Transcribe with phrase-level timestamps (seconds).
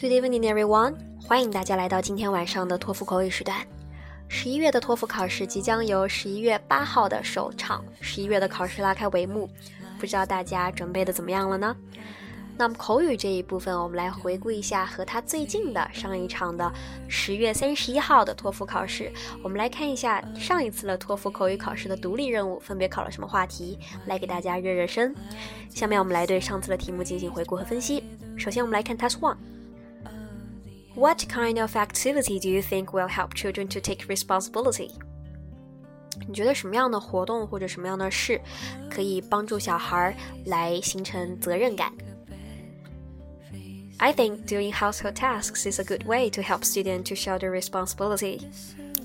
[0.00, 0.94] Good evening, everyone！
[1.22, 3.58] 欢迎大家来到今天晚上的托福口语时段。
[4.28, 9.46] 十一月的托福考试即将由十一月八号的首场十一月的考试拉开帷幕，
[9.98, 11.76] 不知道大家准备的怎么样了呢？
[12.56, 16.72] 那么口语这一部分，我们来回顾一下和它最近的上一场的
[17.06, 19.12] 十月三十一号的托福考试。
[19.42, 25.14] 我们来看一下上一次的托福口语考试的独立任务分别考了什么话题，来给大家热热身。
[25.68, 28.02] 下面我们来对上次的题目进行回顾和分析。
[28.38, 29.36] 首先，我们来看 Test One。
[30.95, 34.91] What kind of activity do you think will help children to take responsibility？
[36.27, 38.39] 你觉得什么样的活动或者什么样的事
[38.89, 40.15] 可以帮助小孩
[40.45, 41.91] 来形成责任感？
[43.97, 48.41] I think doing household tasks is a good way to help students to shoulder responsibility.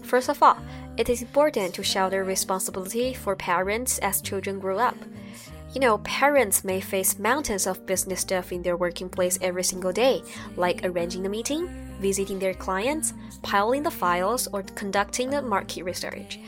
[0.04, 0.56] First of all,
[0.96, 4.96] it is important to shoulder responsibility for parents as children grow up.
[5.75, 9.91] You know, parents may face mountains of business stuff in their working place every single
[9.91, 10.23] day,
[10.55, 11.67] like arranging the meeting,
[11.99, 16.39] visiting their clients, piling the files, or conducting the market research.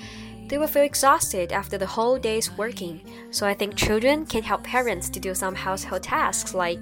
[0.48, 4.64] They will feel exhausted after the whole day's working, so I think children can help
[4.64, 6.80] parents to do some household tasks like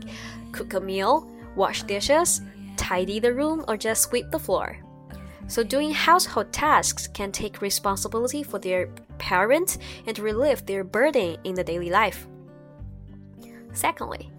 [0.52, 2.42] cook a meal, wash dishes,
[2.78, 4.78] tidy the room, or just sweep the floor.
[5.48, 8.86] So, doing household tasks can take responsibility for their
[9.18, 12.28] parents and relieve their burden in the daily life.
[13.76, 14.32] Secondly,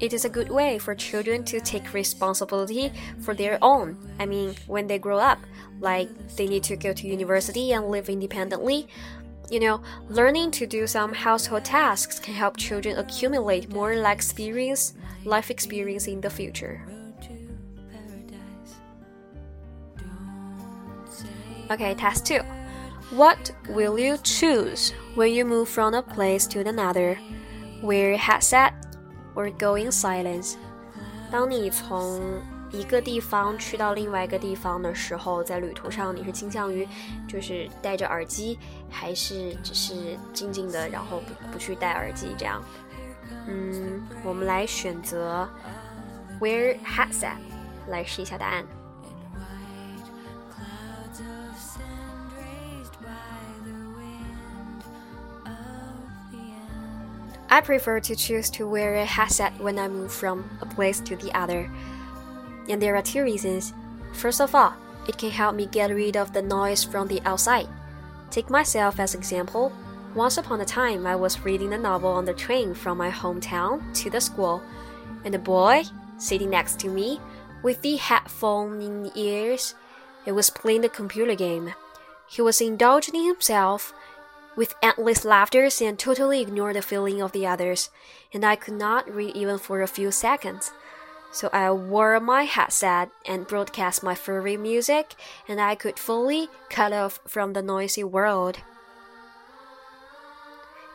[0.00, 3.96] it is a good way for children to take responsibility for their own.
[4.18, 5.38] I mean, when they grow up,
[5.80, 8.88] like they need to go to university and live independently.
[9.50, 14.94] You know, learning to do some household tasks can help children accumulate more life experience
[15.24, 16.82] life experience in the future.
[21.70, 22.40] Okay, task 2.
[23.10, 27.18] What will you choose when you move from a place to another?
[27.82, 28.79] Wear a headset
[29.34, 30.54] or go in silence?
[31.30, 32.20] 当你从
[32.70, 36.86] 一个地方去到另外一个地方的时候，在旅途上你是倾向于
[37.28, 38.58] 就是戴着耳机，
[38.90, 42.62] 还是只是静静的，然后不不去戴耳机这样？
[43.46, 45.48] 嗯，我们来选择
[46.40, 47.36] wear headset
[47.88, 48.64] 来试一下答案。
[57.50, 61.36] I prefer to choose to wear a headset when I move from a place to the
[61.36, 61.68] other.
[62.68, 63.74] And there are two reasons.
[64.12, 64.74] First of all,
[65.08, 67.66] it can help me get rid of the noise from the outside.
[68.30, 69.72] Take myself as example.
[70.14, 73.82] Once upon a time, I was reading a novel on the train from my hometown
[73.94, 74.62] to the school,
[75.24, 75.82] and the boy
[76.18, 77.20] sitting next to me,
[77.62, 79.74] with the headphone in the ears,
[80.24, 81.74] he was playing the computer game.
[82.28, 83.92] He was indulging himself
[84.56, 87.90] with endless laughter and totally ignored the feeling of the others,
[88.32, 90.72] and I could not read even for a few seconds.
[91.32, 95.14] So I wore my headset and broadcast my furry music,
[95.46, 98.58] and I could fully cut off from the noisy world.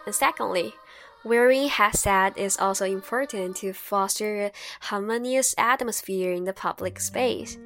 [0.06, 0.76] And secondly,
[1.24, 4.52] wearing headset is also important to foster a
[4.82, 7.58] harmonious atmosphere in the public space.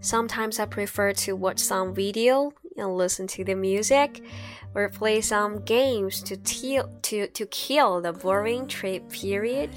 [0.00, 4.21] Sometimes I prefer to watch some video and listen to the music
[4.75, 6.35] or play some games to,
[7.01, 9.69] to, to kill the boring trip period.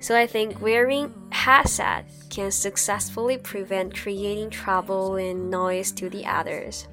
[0.00, 6.86] So I think wearing headset can successfully prevent creating trouble and noise to the others.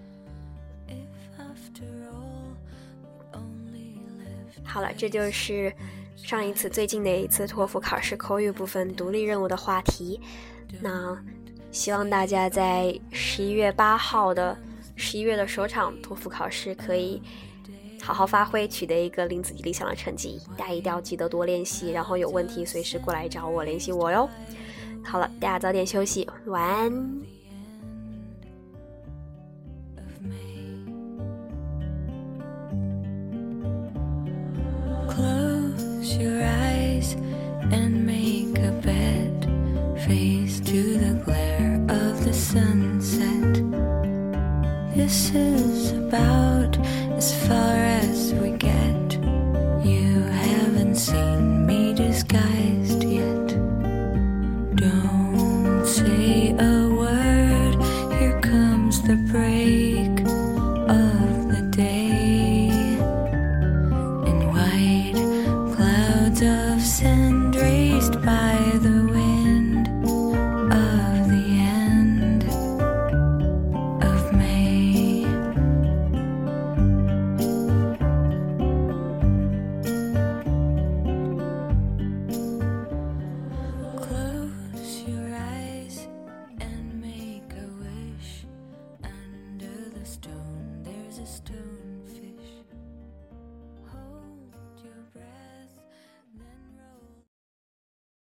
[4.64, 5.74] 好了，这就是
[6.16, 10.22] 上一次最近的一次托福考试口语部分独立任务的话题。
[10.80, 11.18] 那
[11.72, 14.56] 希望大家在十一月八号的
[14.97, 17.21] 十一月的首场托福考试可以
[18.03, 20.41] 好好发挥，取得一个令自己理想的成绩。
[20.57, 24.29] 大家一定要记得多练习，然后有问题随时过来找我联系我哟。
[25.03, 26.93] 好了，大家早点休息，晚安。
[35.09, 36.54] Close your eyes
[45.35, 45.74] This